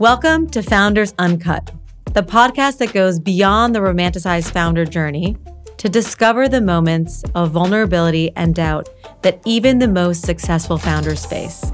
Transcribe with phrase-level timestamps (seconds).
[0.00, 1.72] Welcome to Founders Uncut,
[2.12, 5.36] the podcast that goes beyond the romanticized founder journey
[5.76, 8.88] to discover the moments of vulnerability and doubt
[9.22, 11.72] that even the most successful founders face.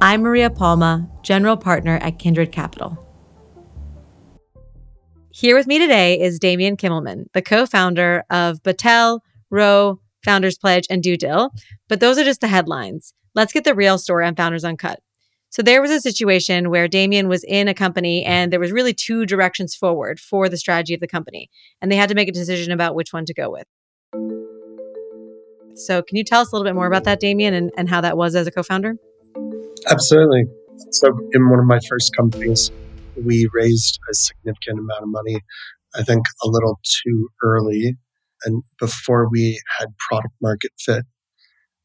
[0.00, 2.96] I'm Maria Palma, general partner at Kindred Capital.
[5.30, 10.86] Here with me today is Damian Kimmelman, the co founder of Batelle, Rho, Founders Pledge,
[10.88, 11.50] and DueDil.
[11.86, 13.12] But those are just the headlines.
[13.34, 15.00] Let's get the real story on Founders Uncut.
[15.52, 18.94] So there was a situation where Damian was in a company and there was really
[18.94, 21.50] two directions forward for the strategy of the company.
[21.82, 23.66] And they had to make a decision about which one to go with.
[25.74, 28.00] So can you tell us a little bit more about that, Damian, and, and how
[28.00, 28.96] that was as a co-founder?
[29.90, 30.44] Absolutely.
[30.90, 32.70] So in one of my first companies,
[33.22, 35.38] we raised a significant amount of money,
[35.94, 37.98] I think a little too early
[38.44, 41.04] and before we had product market fit.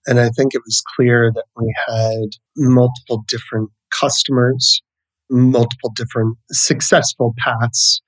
[0.07, 4.81] And I think it was clear that we had multiple different customers,
[5.29, 8.01] multiple different successful paths,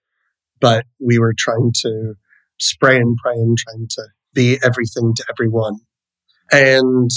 [0.62, 2.14] but we were trying to
[2.58, 5.76] spray and pray and trying to be everything to everyone.
[6.52, 7.10] And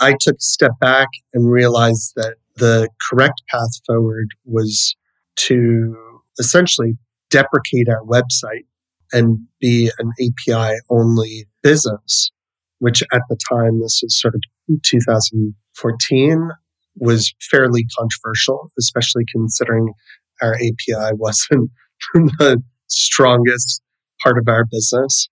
[0.00, 4.96] I took a step back and realized that the correct path forward was
[5.36, 5.96] to
[6.38, 6.96] essentially
[7.30, 8.66] deprecate our website
[9.12, 12.30] and be an API only business
[12.78, 14.42] which at the time, this is sort of
[14.84, 16.50] 2014,
[16.96, 19.92] was fairly controversial, especially considering
[20.42, 21.70] our API wasn't
[22.14, 23.82] the strongest
[24.22, 25.28] part of our business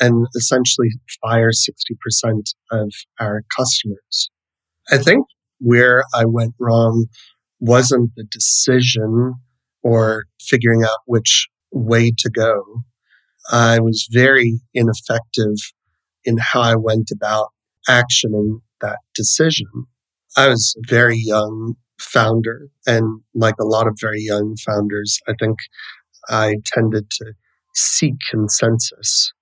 [0.00, 0.88] and essentially
[1.22, 4.30] fire 60% of our customers.
[4.90, 5.26] I think
[5.58, 7.06] where I went wrong
[7.60, 9.34] wasn't the decision
[9.82, 12.82] or figuring out which way to go.
[13.50, 15.56] I was very ineffective
[16.24, 17.48] in how I went about
[17.88, 19.66] actioning that decision.
[20.36, 25.34] I was a very young founder, and like a lot of very young founders, I
[25.38, 25.58] think
[26.28, 27.32] I tended to
[27.74, 29.32] seek consensus.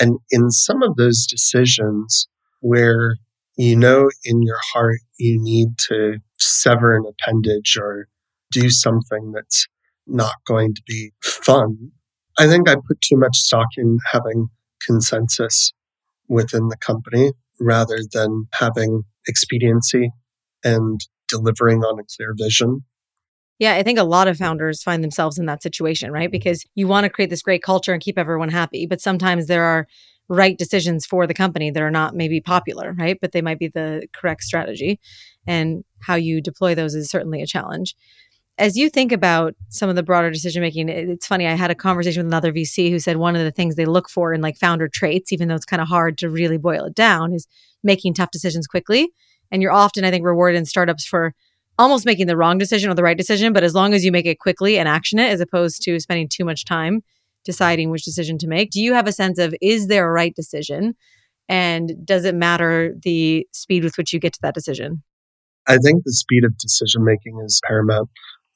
[0.00, 2.28] And in some of those decisions
[2.60, 3.16] where
[3.56, 8.08] you know in your heart you need to sever an appendage or
[8.50, 9.66] do something that's
[10.06, 11.92] not going to be fun,
[12.38, 14.48] I think I put too much stock in having
[14.86, 15.72] consensus
[16.32, 20.10] within the company rather than having expediency
[20.64, 22.84] and delivering on a clear vision.
[23.58, 26.30] Yeah, I think a lot of founders find themselves in that situation, right?
[26.30, 29.62] Because you want to create this great culture and keep everyone happy, but sometimes there
[29.62, 29.86] are
[30.28, 33.18] right decisions for the company that are not maybe popular, right?
[33.20, 34.98] But they might be the correct strategy.
[35.46, 37.94] And how you deploy those is certainly a challenge
[38.58, 41.46] as you think about some of the broader decision making, it's funny.
[41.46, 44.10] I had a conversation with another VC who said one of the things they look
[44.10, 46.94] for in like founder traits, even though it's kind of hard to really boil it
[46.94, 47.46] down, is
[47.82, 49.10] making tough decisions quickly.
[49.50, 51.34] And you're often, I think, rewarded in startups for
[51.78, 53.52] almost making the wrong decision or the right decision.
[53.52, 56.28] But as long as you make it quickly and action it, as opposed to spending
[56.28, 57.02] too much time
[57.44, 60.34] deciding which decision to make, do you have a sense of is there a right
[60.34, 60.94] decision?
[61.48, 65.02] And does it matter the speed with which you get to that decision?
[65.66, 68.10] I think the speed of decision making is paramount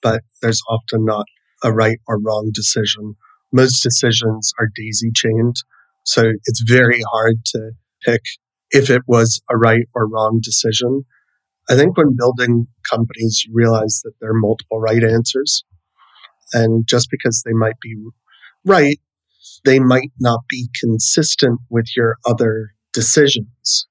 [0.07, 1.27] but there's often not
[1.65, 3.17] a right or wrong decision.
[3.53, 5.57] Most decisions are daisy chained.
[6.05, 7.73] So it's very hard to
[8.05, 8.21] pick
[8.71, 11.03] if it was a right or wrong decision.
[11.69, 15.65] I think when building companies, you realize that there are multiple right answers.
[16.53, 17.97] And just because they might be
[18.65, 19.01] right,
[19.65, 23.89] they might not be consistent with your other decisions.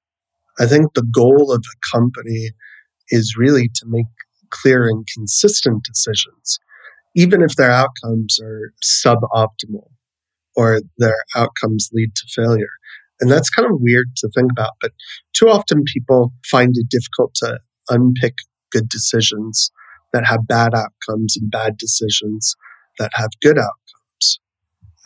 [0.58, 2.52] I think the goal of a company
[3.10, 4.06] is really to make
[4.50, 6.58] clear and consistent decisions,
[7.14, 9.88] even if their outcomes are suboptimal
[10.54, 12.72] or their outcomes lead to failure.
[13.20, 14.92] And that's kind of weird to think about, but
[15.32, 17.58] too often people find it difficult to
[17.88, 18.34] unpick
[18.70, 19.70] good decisions
[20.12, 22.56] that have bad outcomes and bad decisions
[22.98, 24.40] that have good outcomes.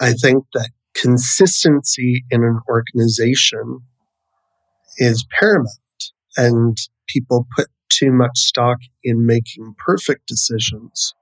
[0.01, 3.81] I think that consistency in an organization
[4.99, 5.69] is paramount
[6.37, 6.77] and
[7.09, 11.15] people put too much stock in making perfect decisions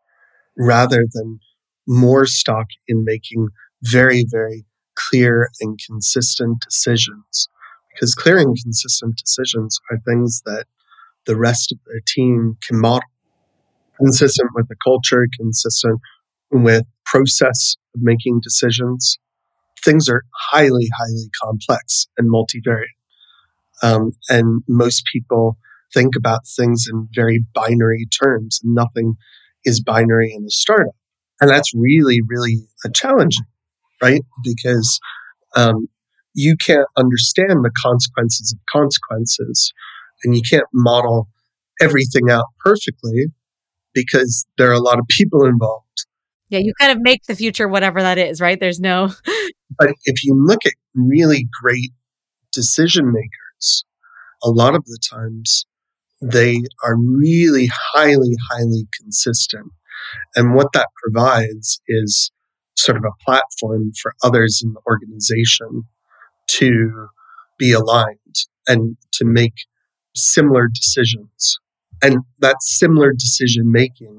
[0.57, 1.41] rather than
[1.87, 3.49] more stock in making
[3.83, 7.49] very, very clear and consistent decisions.
[7.93, 10.67] Because clear and consistent decisions are things that
[11.27, 13.09] the rest of the team can model.
[13.97, 16.01] Consistent with the culture, consistent
[16.51, 19.19] with process of making decisions.
[19.85, 22.87] Things are highly, highly complex and multivariate.
[23.83, 25.57] Um, and most people
[25.95, 28.61] think about things in very binary terms.
[28.63, 29.15] Nothing
[29.65, 30.95] is binary in the startup.
[31.41, 33.47] And that's really, really a challenging,
[34.03, 34.23] right?
[34.43, 34.99] Because
[35.57, 35.89] um,
[36.35, 39.73] you can't understand the consequences of consequences
[40.25, 41.29] and you can't model
[41.81, 43.27] everything out perfectly
[43.95, 45.85] because there are a lot of people involved.
[46.49, 48.59] Yeah, you kind of make the future whatever that is, right?
[48.59, 49.13] There's no.
[49.79, 51.93] but if you look at really great
[52.53, 53.85] decision makers,
[54.43, 55.67] a lot of the times
[56.21, 59.73] they are really highly, highly consistent.
[60.35, 62.31] And what that provides is
[62.77, 65.85] sort of a platform for others in the organization
[66.49, 67.09] to
[67.59, 68.37] be aligned
[68.67, 69.55] and to make
[70.15, 71.59] similar decisions.
[72.03, 74.19] And that similar decision making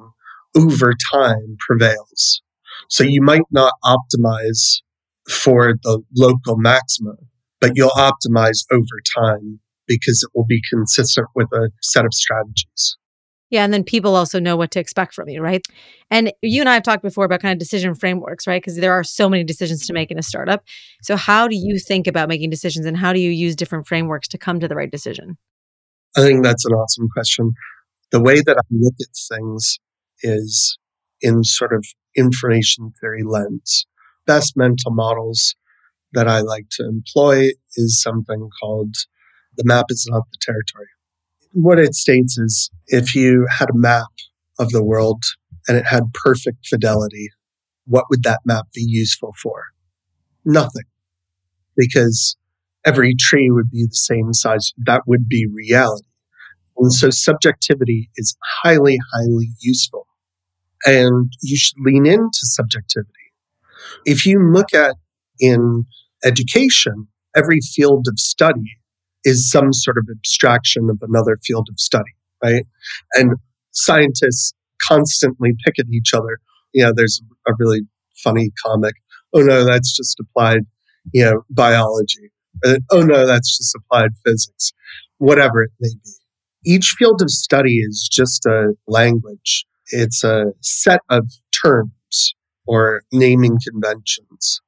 [0.55, 2.41] over time prevails.
[2.89, 4.81] So you might not optimize
[5.29, 7.15] for the local maxima,
[7.61, 12.95] but you'll optimize over time because it will be consistent with a set of strategies.
[13.49, 13.63] Yeah.
[13.63, 15.65] And then people also know what to expect from you, right?
[16.11, 18.61] And you and I have talked before about kind of decision frameworks, right?
[18.61, 20.63] Because there are so many decisions to make in a startup.
[21.01, 24.27] So, how do you think about making decisions and how do you use different frameworks
[24.29, 25.37] to come to the right decision?
[26.15, 27.53] I think that's an awesome question.
[28.11, 29.79] The way that I look at things
[30.21, 30.77] is
[31.21, 31.85] in sort of
[32.15, 33.87] information theory lens.
[34.27, 35.55] Best mental models
[36.13, 38.95] that I like to employ is something called
[39.57, 40.87] the map is not the territory.
[41.51, 44.07] What it states is if you had a map
[44.59, 45.23] of the world
[45.67, 47.29] and it had perfect fidelity,
[47.85, 49.65] what would that map be useful for?
[50.45, 50.83] Nothing.
[51.75, 52.37] Because
[52.85, 54.73] every tree would be the same size.
[54.77, 56.05] That would be reality.
[56.77, 60.07] And so subjectivity is highly, highly useful.
[60.85, 63.11] And you should lean into subjectivity.
[64.05, 64.95] If you look at
[65.39, 65.85] in
[66.23, 68.77] education, every field of study
[69.23, 72.65] is some sort of abstraction of another field of study, right?
[73.15, 73.33] And
[73.71, 76.39] scientists constantly pick at each other.
[76.73, 77.81] You know, there's a really
[78.23, 78.95] funny comic.
[79.33, 80.61] Oh no, that's just applied,
[81.13, 82.31] you know, biology.
[82.91, 84.73] oh no, that's just applied physics.
[85.17, 86.11] Whatever it may be.
[86.65, 89.65] Each field of study is just a language.
[89.91, 92.35] It's a set of terms
[92.65, 94.61] or naming conventions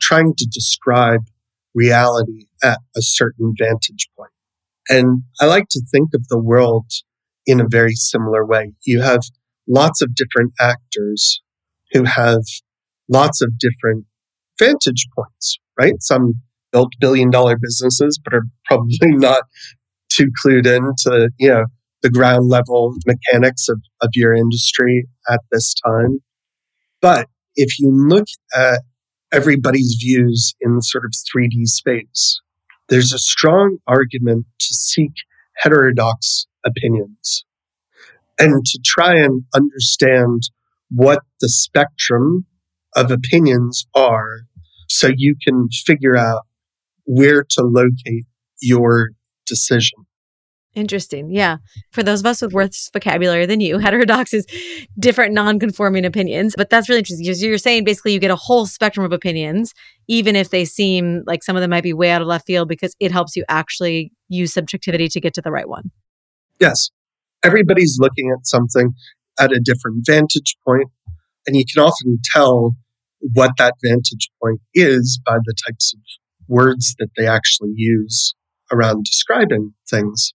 [0.00, 1.20] trying to describe
[1.74, 4.30] reality at a certain vantage point.
[4.88, 6.86] And I like to think of the world
[7.46, 8.72] in a very similar way.
[8.84, 9.22] You have
[9.68, 11.42] lots of different actors
[11.92, 12.42] who have
[13.08, 14.06] lots of different
[14.58, 15.94] vantage points, right?
[16.00, 16.34] Some
[16.72, 19.44] built billion dollar businesses, but are probably not
[20.08, 21.64] too clued into, you know,
[22.02, 26.20] the ground level mechanics of, of your industry at this time.
[27.02, 28.26] But if you look
[28.56, 28.80] at
[29.32, 32.40] everybody's views in sort of 3D space.
[32.88, 35.12] There's a strong argument to seek
[35.58, 37.44] heterodox opinions
[38.38, 40.42] and to try and understand
[40.90, 42.46] what the spectrum
[42.96, 44.40] of opinions are
[44.88, 46.42] so you can figure out
[47.04, 48.26] where to locate
[48.60, 49.10] your
[49.46, 50.06] decision.
[50.74, 51.30] Interesting.
[51.30, 51.56] Yeah.
[51.90, 54.46] For those of us with worse vocabulary than you, heterodox is
[54.98, 56.54] different non-conforming opinions.
[56.56, 59.72] But that's really interesting you're saying basically you get a whole spectrum of opinions,
[60.08, 62.68] even if they seem like some of them might be way out of left field,
[62.68, 65.90] because it helps you actually use subjectivity to get to the right one.
[66.60, 66.90] Yes.
[67.42, 68.94] Everybody's looking at something
[69.38, 70.88] at a different vantage point,
[71.46, 72.76] and you can often tell
[73.20, 76.00] what that vantage point is by the types of
[76.48, 78.34] words that they actually use
[78.70, 80.32] around describing things.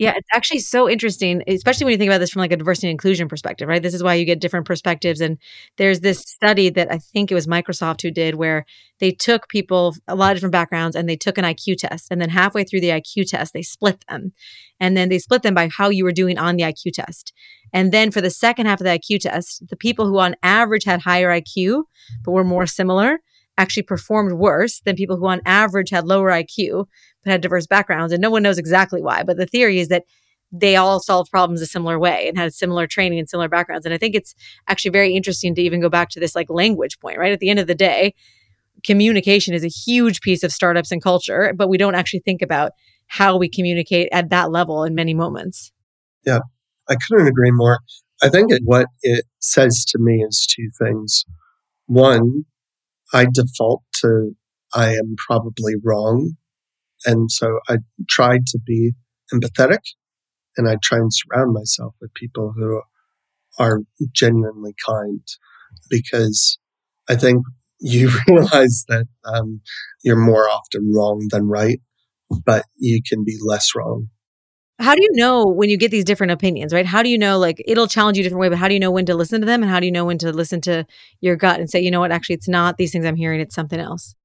[0.00, 2.88] Yeah, it's actually so interesting, especially when you think about this from like a diversity
[2.88, 3.80] and inclusion perspective, right?
[3.80, 5.20] This is why you get different perspectives.
[5.20, 5.38] And
[5.76, 8.64] there's this study that I think it was Microsoft who did where
[8.98, 12.08] they took people, a lot of different backgrounds, and they took an IQ test.
[12.10, 14.32] And then halfway through the IQ test, they split them.
[14.80, 17.32] And then they split them by how you were doing on the IQ test.
[17.72, 20.84] And then for the second half of the IQ test, the people who on average
[20.84, 21.84] had higher IQ,
[22.24, 23.20] but were more similar,
[23.58, 26.86] actually performed worse than people who on average had lower IQ,
[27.22, 28.12] but had diverse backgrounds.
[28.12, 29.22] And no one knows exactly why.
[29.22, 30.04] But the theory is that
[30.52, 33.84] they all solved problems a similar way and had similar training and similar backgrounds.
[33.84, 34.34] And I think it's
[34.68, 37.32] actually very interesting to even go back to this like language point, right?
[37.32, 38.14] At the end of the day,
[38.84, 42.72] communication is a huge piece of startups and culture, but we don't actually think about
[43.06, 45.72] how we communicate at that level in many moments.
[46.24, 46.40] Yeah,
[46.88, 47.80] I couldn't agree more.
[48.22, 51.24] I think what it says to me is two things.
[51.86, 52.44] One,
[53.14, 54.32] I default to
[54.74, 56.32] I am probably wrong
[57.06, 57.78] and so I
[58.08, 58.92] try to be
[59.32, 59.80] empathetic
[60.56, 62.82] and I try and surround myself with people who
[63.58, 63.80] are
[64.12, 65.20] genuinely kind
[65.88, 66.58] because
[67.08, 67.44] I think
[67.80, 69.60] you realize that um,
[70.02, 71.80] you're more often wrong than right,
[72.44, 74.08] but you can be less wrong.
[74.80, 76.84] How do you know when you get these different opinions, right?
[76.84, 78.90] How do you know, like, it'll challenge you different way, but how do you know
[78.90, 79.62] when to listen to them?
[79.62, 80.84] And how do you know when to listen to
[81.20, 83.54] your gut and say, you know what, actually, it's not these things I'm hearing, it's
[83.54, 84.16] something else?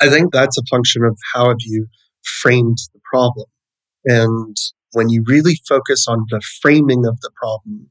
[0.00, 1.86] I think that's a function of how have you
[2.24, 3.46] framed the problem.
[4.04, 4.56] And
[4.92, 7.88] when you really focus on the framing of the problem,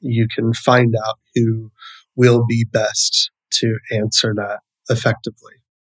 [0.00, 1.70] you can find out who
[2.14, 5.54] will be best to answer that effectively.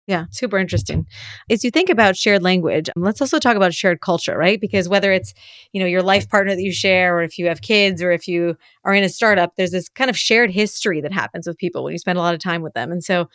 [0.10, 1.06] Yeah, super interesting.
[1.52, 4.60] As you think about shared language, let's also talk about shared culture, right?
[4.60, 5.36] Because whether it's,
[5.72, 8.28] you know, your life partner that you share or if you have kids or if
[8.28, 11.84] you are in a startup, there's this kind of shared history that happens with people
[11.84, 12.92] when you spend a lot of time with them.
[12.92, 13.30] And so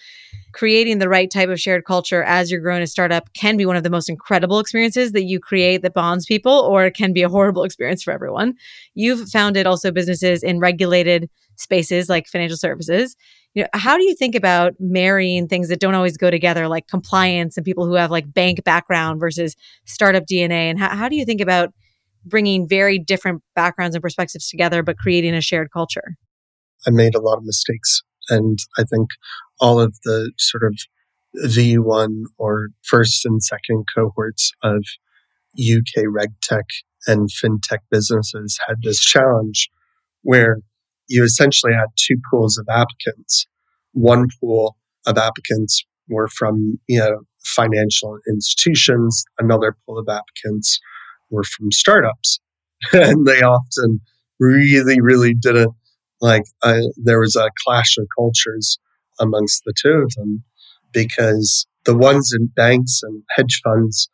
[0.52, 3.76] creating the right type of shared culture as you're growing a startup can be one
[3.76, 7.22] of the most incredible experiences that you create that bonds people or it can be
[7.22, 8.54] a horrible experience for everyone.
[8.94, 13.16] You've founded also businesses in regulated spaces like financial services
[13.54, 16.86] you know how do you think about marrying things that don't always go together like
[16.86, 21.16] compliance and people who have like bank background versus startup dna and how, how do
[21.16, 21.72] you think about
[22.26, 26.16] bringing very different backgrounds and perspectives together but creating a shared culture?
[26.86, 29.08] I made a lot of mistakes and i think
[29.60, 30.78] all of the sort of
[31.46, 34.84] v1 or first and second cohorts of
[35.58, 36.64] uk regtech
[37.06, 39.68] and fintech businesses had this challenge
[40.22, 40.58] where
[41.08, 43.46] you essentially had two pools of applicants.
[43.92, 49.24] One pool of applicants were from, you know, financial institutions.
[49.38, 50.80] Another pool of applicants
[51.30, 52.40] were from startups.
[52.92, 54.00] and they often
[54.38, 55.72] really, really didn't
[56.20, 58.78] like, uh, there was a clash of cultures
[59.20, 60.42] amongst the two of them
[60.92, 64.08] because the ones in banks and hedge funds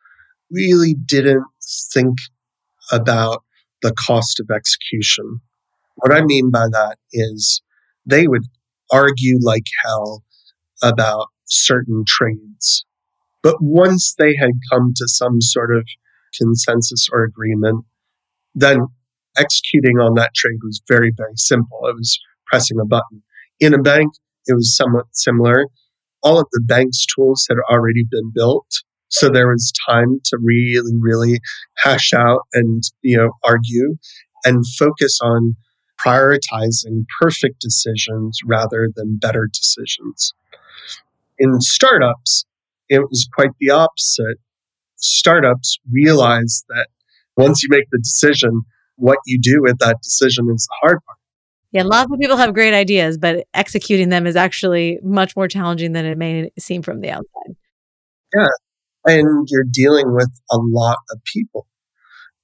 [0.50, 1.44] really didn't
[1.92, 2.16] think
[2.90, 3.44] about
[3.82, 5.40] the cost of execution
[6.00, 7.62] what I mean by that is
[8.06, 8.44] they would
[8.92, 10.24] argue like hell
[10.82, 12.84] about certain trades.
[13.42, 15.86] But once they had come to some sort of
[16.38, 17.84] consensus or agreement,
[18.54, 18.80] then
[19.38, 21.80] executing on that trade was very, very simple.
[21.84, 23.22] It was pressing a button.
[23.58, 24.12] In a bank,
[24.46, 25.66] it was somewhat similar.
[26.22, 28.66] All of the bank's tools had already been built.
[29.08, 31.40] So there was time to really, really
[31.78, 33.96] hash out and, you know, argue
[34.44, 35.56] and focus on
[36.04, 40.34] prioritizing perfect decisions rather than better decisions.
[41.38, 42.44] In startups,
[42.88, 44.38] it was quite the opposite.
[44.96, 46.88] Startups realize that
[47.36, 48.62] once you make the decision,
[48.96, 51.18] what you do with that decision is the hard part.
[51.72, 55.92] Yeah, lots of people have great ideas, but executing them is actually much more challenging
[55.92, 57.56] than it may seem from the outside.
[58.34, 58.46] Yeah.
[59.06, 61.66] And you're dealing with a lot of people.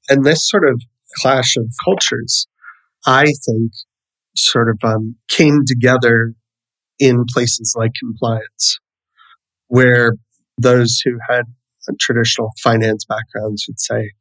[0.08, 0.80] And this sort of
[1.20, 2.46] clash of cultures
[3.06, 3.72] I think,
[4.36, 6.34] sort of um, came together
[6.98, 8.78] in places like compliance,
[9.68, 10.14] where
[10.60, 11.44] those who had
[12.00, 14.12] traditional finance backgrounds would say,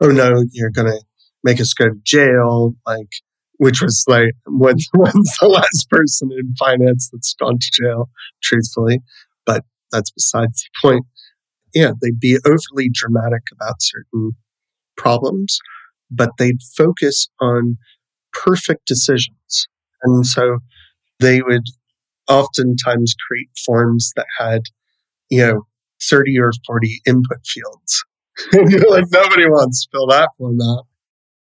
[0.00, 1.02] "Oh no, you're going to
[1.44, 3.10] make us go to jail," like
[3.58, 8.10] which was like when, when's the last person in finance that's gone to jail,
[8.42, 9.00] truthfully.
[9.44, 11.06] But that's besides the point.
[11.74, 14.32] Yeah, they'd be overly dramatic about certain
[14.96, 15.58] problems,
[16.10, 17.76] but they'd focus on
[18.44, 19.68] perfect decisions.
[20.02, 20.58] And so
[21.20, 21.64] they would
[22.28, 24.62] oftentimes create forms that had,
[25.30, 25.66] you know,
[26.02, 28.04] 30 or 40 input fields.
[28.52, 30.86] and you're like, nobody wants to fill that form out.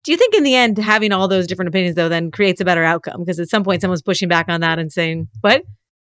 [0.04, 2.66] Do you think in the end, having all those different opinions, though, then creates a
[2.66, 3.22] better outcome?
[3.22, 5.64] Because at some point, someone's pushing back on that and saying, what?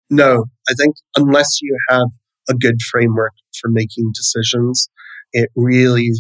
[0.10, 2.08] No, I think unless you have
[2.50, 4.88] a good framework for making decisions,
[5.34, 6.12] it really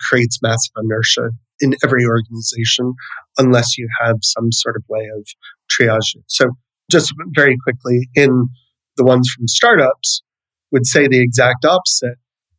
[0.00, 1.30] creates massive inertia
[1.62, 2.92] in every organization
[3.38, 5.26] unless you have some sort of way of
[5.70, 6.22] triaging.
[6.26, 6.50] So,
[6.90, 8.48] just very quickly, in
[8.98, 10.22] the ones from startups,
[10.72, 12.16] would say the exact opposite.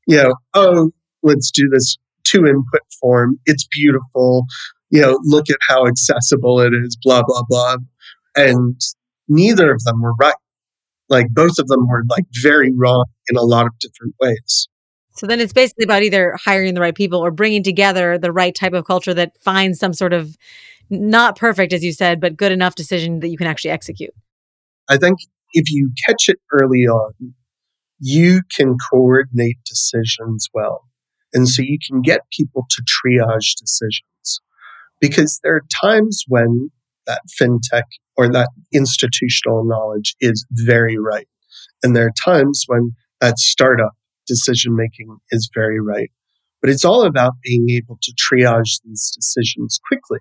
[0.08, 0.92] You know, oh,
[1.22, 3.40] let's do this two input form.
[3.46, 4.46] It's beautiful.
[4.90, 7.78] You know, look at how accessible it is, blah, blah, blah.
[8.36, 8.80] And
[9.28, 10.36] neither of them were right.
[11.10, 14.68] Like both of them were like very wrong in a lot of different ways.
[15.16, 18.54] So then it's basically about either hiring the right people or bringing together the right
[18.54, 20.36] type of culture that finds some sort of
[20.90, 24.14] not perfect, as you said, but good enough decision that you can actually execute.
[24.90, 25.20] I think
[25.54, 27.14] if you catch it early on,
[28.00, 30.86] you can coordinate decisions well.
[31.34, 34.42] And so you can get people to triage decisions
[35.00, 36.72] because there are times when
[37.08, 37.84] that fintech
[38.16, 41.28] or that institutional knowledge is very right.
[41.82, 43.94] And there are times when that startup
[44.28, 46.10] decision making is very right.
[46.62, 50.20] But it's all about being able to triage these decisions quickly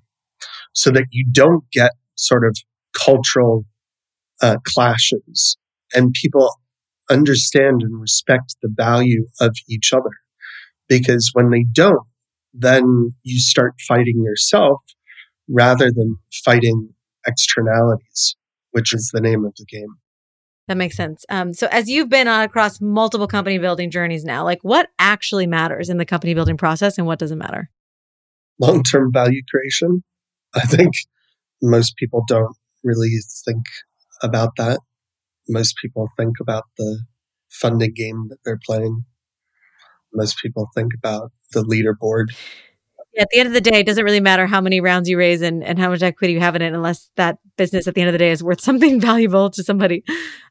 [0.72, 2.56] so that you don't get sort of
[2.94, 3.64] cultural
[4.40, 5.56] uh, clashes
[5.94, 6.58] and people
[7.10, 10.10] understand and respect the value of each other.
[10.88, 12.06] Because when they don't,
[12.52, 14.82] then you start fighting yourself
[15.48, 16.90] rather than fighting
[17.26, 18.36] externalities,
[18.72, 19.96] which is the name of the game.
[20.68, 21.24] That makes sense.
[21.28, 25.46] Um, so, as you've been on across multiple company building journeys now, like what actually
[25.46, 27.68] matters in the company building process and what doesn't matter?
[28.60, 30.04] Long term value creation.
[30.54, 30.94] I think
[31.60, 33.10] most people don't really
[33.44, 33.64] think
[34.22, 34.80] about that.
[35.48, 37.00] Most people think about the
[37.50, 39.04] funding game that they're playing.
[40.14, 42.26] Most people think about the leaderboard.
[43.14, 45.18] Yeah, at the end of the day, it doesn't really matter how many rounds you
[45.18, 48.00] raise and, and how much equity you have in it, unless that business at the
[48.00, 50.02] end of the day is worth something valuable to somebody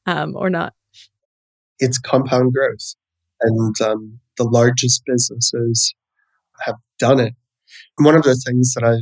[0.05, 0.73] um, or not.
[1.79, 2.95] It's compound growth.
[3.41, 5.95] And um, the largest businesses
[6.65, 7.33] have done it.
[7.97, 8.97] one of the things that I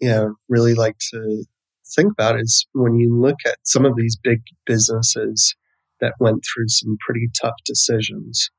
[0.00, 1.44] you know, really like to
[1.94, 5.54] think about is when you look at some of these big businesses
[6.00, 8.50] that went through some pretty tough decisions.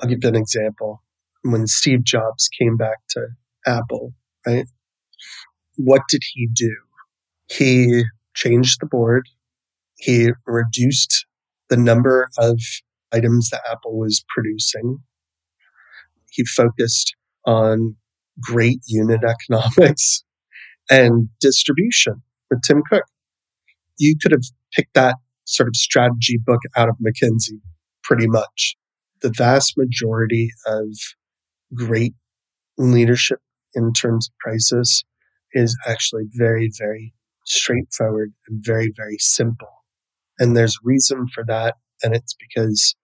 [0.00, 1.02] I'll give you an example.
[1.42, 3.28] When Steve Jobs came back to
[3.66, 4.14] Apple,
[4.46, 4.66] right?
[5.76, 6.74] What did he do?
[7.48, 8.04] He
[8.34, 9.28] changed the board.
[9.96, 11.26] He reduced
[11.68, 12.60] the number of
[13.12, 14.98] items that Apple was producing.
[16.30, 17.14] He focused
[17.46, 17.96] on
[18.40, 20.22] great unit economics
[20.90, 23.04] and distribution with Tim Cook.
[23.98, 27.60] You could have picked that sort of strategy book out of McKinsey
[28.02, 28.76] pretty much.
[29.22, 30.88] The vast majority of
[31.74, 32.14] great
[32.76, 33.38] leadership
[33.76, 35.04] in terms of prices
[35.52, 37.14] is actually very, very
[37.44, 39.84] straightforward and very, very simple.
[40.38, 41.76] And there's reason for that.
[42.02, 42.96] And it's because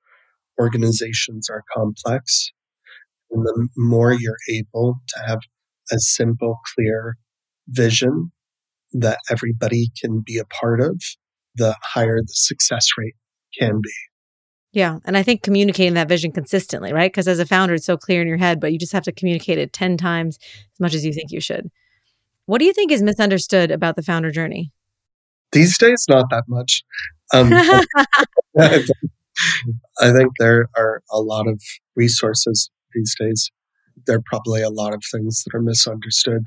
[0.60, 2.50] organizations are complex.
[3.30, 5.38] And the more you're able to have
[5.90, 7.16] a simple, clear
[7.68, 8.32] vision
[8.92, 11.00] that everybody can be a part of,
[11.54, 13.14] the higher the success rate
[13.58, 14.11] can be.
[14.72, 14.98] Yeah.
[15.04, 17.12] And I think communicating that vision consistently, right?
[17.12, 19.12] Because as a founder, it's so clear in your head, but you just have to
[19.12, 20.38] communicate it 10 times
[20.72, 21.70] as much as you think you should.
[22.46, 24.72] What do you think is misunderstood about the founder journey?
[25.52, 26.82] These days, not that much.
[27.34, 27.52] Um,
[30.00, 31.60] I think there are a lot of
[31.94, 33.50] resources these days.
[34.06, 36.44] There are probably a lot of things that are misunderstood.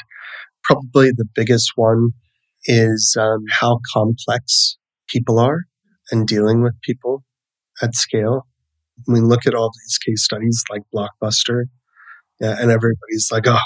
[0.64, 2.10] Probably the biggest one
[2.66, 4.78] is um, how complex
[5.08, 5.66] people are
[6.12, 7.24] and dealing with people
[7.82, 8.48] at scale.
[9.08, 11.66] We look at all these case studies like Blockbuster,
[12.40, 13.58] yeah, and everybody's like, oh,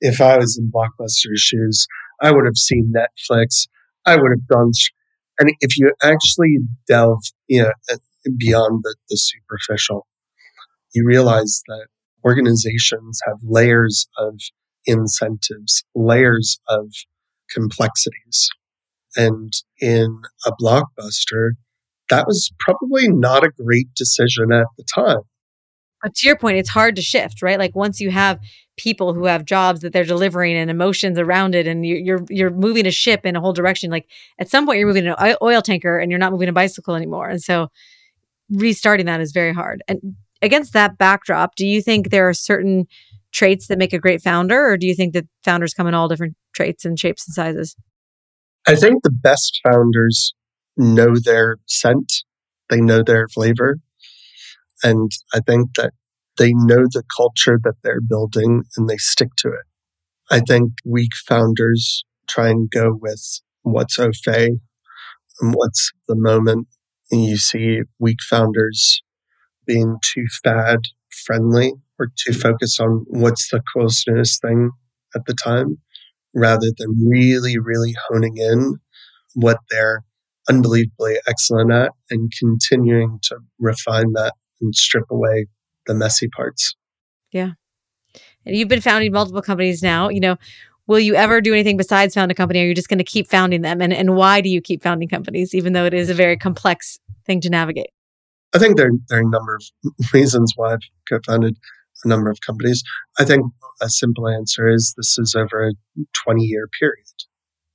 [0.00, 1.86] if I was in Blockbuster's shoes,
[2.20, 3.68] I would have seen Netflix.
[4.04, 4.72] I would have done.
[5.38, 7.96] And if you actually delve you know, uh,
[8.38, 10.06] beyond the, the superficial,
[10.94, 11.86] you realize that
[12.24, 14.40] organizations have layers of
[14.86, 16.92] incentives, layers of
[17.50, 18.50] complexities.
[19.16, 21.50] And in a blockbuster,
[22.10, 25.22] that was probably not a great decision at the time.
[26.02, 27.58] But to your point, it's hard to shift, right?
[27.58, 28.40] Like once you have
[28.76, 32.86] people who have jobs that they're delivering and emotions around it, and you're you're moving
[32.86, 33.90] a ship in a whole direction.
[33.90, 36.96] Like at some point, you're moving an oil tanker, and you're not moving a bicycle
[36.96, 37.28] anymore.
[37.28, 37.68] And so,
[38.50, 39.82] restarting that is very hard.
[39.86, 42.86] And against that backdrop, do you think there are certain
[43.30, 46.08] traits that make a great founder, or do you think that founders come in all
[46.08, 47.76] different traits and shapes and sizes?
[48.66, 50.34] I think the best founders
[50.76, 52.24] know their scent,
[52.70, 53.78] they know their flavor.
[54.82, 55.92] And I think that
[56.38, 59.66] they know the culture that they're building and they stick to it.
[60.30, 64.52] I think weak founders try and go with what's au fait
[65.40, 66.68] and what's the moment.
[67.10, 69.02] And you see weak founders
[69.66, 70.80] being too fad
[71.26, 74.70] friendly or too focused on what's the coolest newest thing
[75.14, 75.78] at the time
[76.34, 78.76] rather than really, really honing in
[79.34, 80.04] what they're
[80.48, 85.46] unbelievably excellent at and continuing to refine that and strip away
[85.86, 86.74] the messy parts.
[87.32, 87.50] Yeah.
[88.44, 90.08] And you've been founding multiple companies now.
[90.08, 90.36] You know,
[90.86, 92.60] will you ever do anything besides found a company?
[92.60, 93.80] Or are you just going to keep founding them?
[93.80, 96.98] And, and why do you keep founding companies, even though it is a very complex
[97.24, 97.90] thing to navigate?
[98.54, 99.62] I think there, there are a number of
[100.12, 101.56] reasons why I've co-founded
[102.04, 102.82] a number of companies.
[103.18, 103.44] I think
[103.80, 105.72] a simple answer is this is over a
[106.24, 107.06] 20 year period,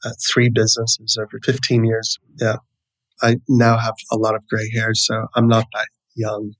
[0.06, 2.20] uh, three businesses over 15 years.
[2.40, 2.58] Yeah.
[3.22, 6.54] I now have a lot of gray hair, so I'm not that young.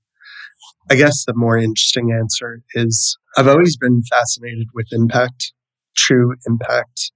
[0.90, 5.52] I guess the more interesting answer is I've always been fascinated with impact,
[5.96, 7.12] true impact.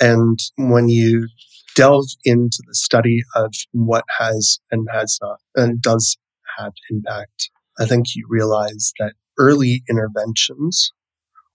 [0.00, 1.28] And when you
[1.74, 6.16] delve into the study of what has and has not and does
[6.58, 10.92] have impact, I think you realize that early interventions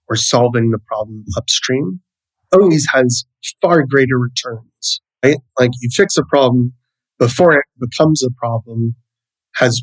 [0.10, 2.02] or solving the problem upstream
[2.54, 3.26] always has
[3.62, 5.38] far greater returns, right?
[5.60, 6.74] Like you fix a problem
[7.18, 8.96] before it becomes a problem
[9.56, 9.82] has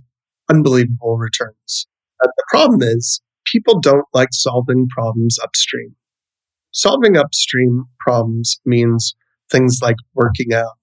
[0.50, 1.86] unbelievable returns.
[2.20, 5.94] But the problem is people don't like solving problems upstream.
[6.72, 9.14] Solving upstream problems means
[9.50, 10.74] things like working out,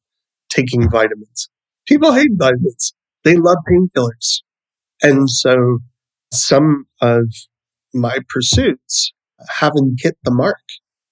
[0.50, 1.50] taking vitamins.
[1.88, 2.93] People hate vitamins.
[3.24, 4.41] They love painkillers.
[5.02, 5.80] And so
[6.32, 7.26] some of
[7.93, 9.13] my pursuits
[9.50, 10.58] haven't hit the mark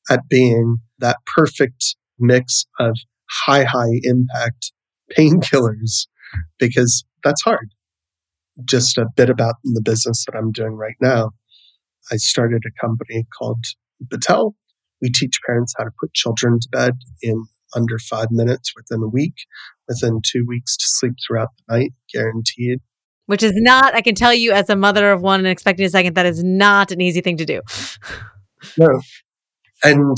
[0.09, 2.95] at being that perfect mix of
[3.29, 4.71] high, high impact
[5.17, 6.07] painkillers
[6.59, 7.71] because that's hard.
[8.63, 11.31] Just a bit about the business that I'm doing right now.
[12.11, 13.63] I started a company called
[14.03, 14.53] Batelle.
[15.01, 19.07] We teach parents how to put children to bed in under five minutes within a
[19.07, 19.33] week,
[19.87, 22.79] within two weeks to sleep throughout the night, guaranteed.
[23.27, 25.89] Which is not, I can tell you as a mother of one and expecting a
[25.89, 27.61] second, that is not an easy thing to do.
[28.77, 29.01] no.
[29.83, 30.15] And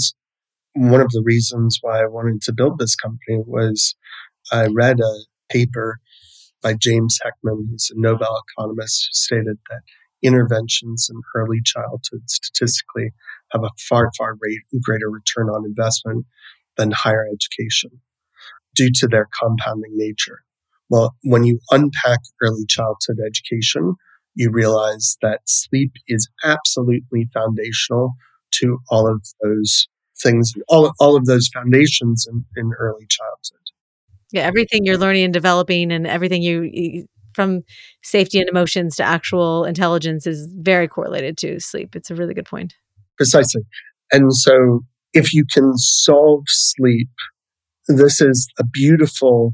[0.75, 3.95] one of the reasons why I wanted to build this company was
[4.51, 5.13] I read a
[5.51, 5.99] paper
[6.61, 7.67] by James Heckman.
[7.71, 9.81] He's a Nobel economist who stated that
[10.23, 13.11] interventions in early childhood statistically
[13.51, 16.25] have a far, far greater return on investment
[16.77, 18.01] than higher education
[18.75, 20.43] due to their compounding nature.
[20.89, 23.95] Well, when you unpack early childhood education,
[24.35, 28.13] you realize that sleep is absolutely foundational
[28.59, 29.87] to all of those
[30.21, 33.59] things, all, all of those foundations in, in early childhood.
[34.31, 37.61] Yeah, everything you're learning and developing, and everything you, you from
[38.03, 41.95] safety and emotions to actual intelligence is very correlated to sleep.
[41.95, 42.73] It's a really good point.
[43.17, 43.61] Precisely.
[44.11, 44.81] And so
[45.13, 47.09] if you can solve sleep,
[47.87, 49.53] this is a beautiful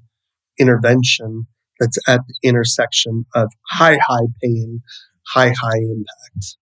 [0.60, 1.48] intervention
[1.80, 4.82] that's at the intersection of high, high pain,
[5.28, 6.58] high, high impact.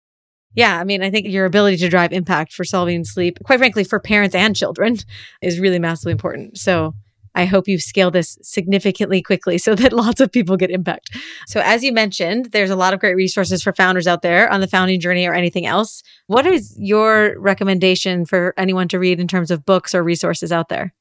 [0.54, 3.84] Yeah, I mean, I think your ability to drive impact for solving sleep, quite frankly,
[3.84, 4.98] for parents and children,
[5.42, 6.58] is really massively important.
[6.58, 6.94] So
[7.34, 11.10] I hope you scale this significantly quickly so that lots of people get impact.
[11.46, 14.60] So, as you mentioned, there's a lot of great resources for founders out there on
[14.60, 16.02] the founding journey or anything else.
[16.26, 20.68] What is your recommendation for anyone to read in terms of books or resources out
[20.68, 20.94] there?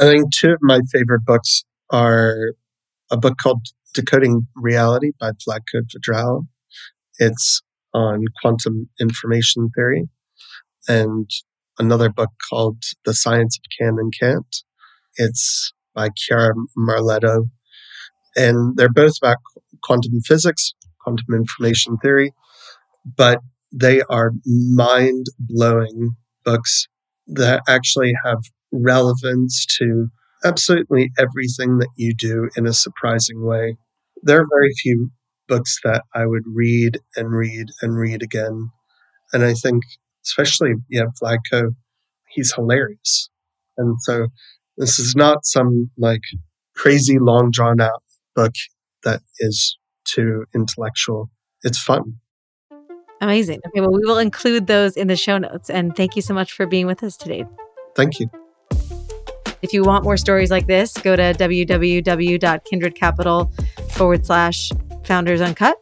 [0.00, 2.54] I think two of my favorite books are
[3.10, 6.46] a book called Decoding Reality by Vlatko Vedral.
[7.18, 7.62] It's
[7.94, 10.08] on quantum information theory,
[10.88, 11.30] and
[11.78, 14.56] another book called The Science of Can and Can't
[15.18, 17.50] it's by Chiara Marletto.
[18.36, 19.38] And they're both about
[19.82, 20.72] quantum physics,
[21.02, 22.32] quantum information theory,
[23.04, 23.40] but
[23.72, 26.12] they are mind blowing
[26.44, 26.86] books
[27.26, 28.38] that actually have
[28.72, 30.08] relevance to
[30.44, 33.76] absolutely everything that you do in a surprising way.
[34.22, 35.10] There are very few
[35.48, 38.70] books that I would read and read and read again.
[39.32, 39.82] And I think,
[40.24, 41.74] especially, yeah, Vlatko,
[42.28, 43.28] he's hilarious.
[43.76, 44.28] And so
[44.76, 46.22] this is not some like
[46.76, 48.02] crazy long drawn out
[48.34, 48.52] book
[49.04, 51.30] that is too intellectual.
[51.62, 52.18] It's fun.
[53.20, 53.60] Amazing.
[53.66, 55.68] Okay, well, we will include those in the show notes.
[55.68, 57.44] And thank you so much for being with us today.
[57.96, 58.30] Thank you.
[59.60, 64.70] If you want more stories like this, go to www.kindredcapital forward slash
[65.08, 65.76] founders uncut.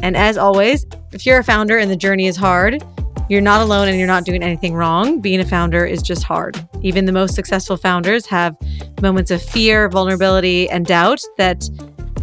[0.00, 2.84] And as always, if you're a founder and the journey is hard,
[3.30, 5.20] you're not alone and you're not doing anything wrong.
[5.20, 6.62] Being a founder is just hard.
[6.82, 8.54] Even the most successful founders have
[9.00, 11.68] moments of fear, vulnerability, and doubt that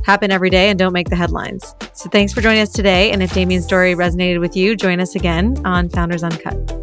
[0.05, 1.75] happen every day and don't make the headlines.
[1.93, 3.11] So thanks for joining us today.
[3.11, 6.82] And if Damian's story resonated with you, join us again on Founders Uncut.